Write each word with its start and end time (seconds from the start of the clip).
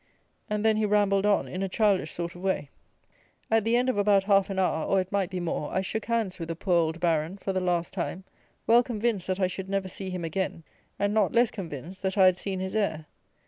And 0.49 0.65
then 0.65 0.77
he 0.77 0.85
rambled 0.87 1.27
on 1.27 1.47
in 1.47 1.61
a 1.61 1.69
childish 1.69 2.11
sort 2.11 2.33
of 2.33 2.41
way. 2.41 2.71
At 3.51 3.63
the 3.63 3.75
end 3.75 3.87
of 3.87 3.99
about 3.99 4.23
half 4.23 4.49
an 4.49 4.57
hour, 4.57 4.83
or, 4.83 4.99
it 4.99 5.11
might 5.11 5.29
be 5.29 5.39
more, 5.39 5.71
I 5.71 5.81
shook 5.81 6.05
hands 6.05 6.39
with 6.39 6.47
the 6.47 6.55
poor 6.55 6.73
old 6.73 6.99
Baron 6.99 7.37
for 7.37 7.53
the 7.53 7.59
last 7.59 7.93
time, 7.93 8.23
well 8.65 8.81
convinced 8.81 9.27
that 9.27 9.39
I 9.39 9.45
should 9.45 9.69
never 9.69 9.87
see 9.87 10.09
him 10.09 10.25
again, 10.25 10.63
and 10.97 11.13
not 11.13 11.33
less 11.35 11.51
convinced, 11.51 12.01
that 12.01 12.17
I 12.17 12.25
had 12.25 12.37
seen 12.39 12.59
his 12.59 12.75
heir. 12.75 13.05